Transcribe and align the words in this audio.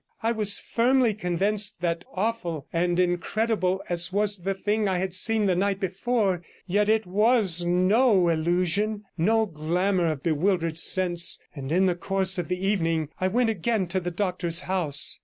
I 0.23 0.31
was 0.31 0.57
firmly 0.57 1.13
convinced 1.13 1.79
that 1.81 2.03
awful 2.15 2.65
and 2.73 2.99
incredible 2.99 3.83
as 3.87 4.11
was 4.11 4.39
the 4.39 4.55
thing 4.55 4.87
I 4.89 4.97
had 4.97 5.13
seen 5.13 5.45
the 5.45 5.53
night 5.55 5.79
before, 5.79 6.41
yet 6.65 6.89
it 6.89 7.05
was 7.05 7.63
no 7.67 8.27
illusion, 8.27 9.03
no 9.15 9.45
glamour 9.45 10.07
of 10.07 10.23
bewildered 10.23 10.79
sense, 10.79 11.39
and 11.53 11.71
in 11.71 11.85
the 11.85 11.93
course 11.93 12.39
of 12.39 12.47
the 12.47 12.65
evening 12.65 13.09
I 13.21 13.27
went 13.27 13.51
again 13.51 13.85
to 13.89 13.99
the 13.99 14.09
doctor's 14.09 14.61
house. 14.61 15.19